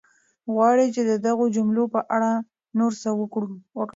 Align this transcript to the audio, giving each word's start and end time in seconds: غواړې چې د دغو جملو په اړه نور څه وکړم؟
غواړې 0.53 0.85
چې 0.95 1.01
د 1.09 1.11
دغو 1.25 1.45
جملو 1.55 1.83
په 1.93 1.99
اړه 2.15 2.31
نور 2.79 2.91
څه 3.01 3.09
وکړم؟ 3.19 3.53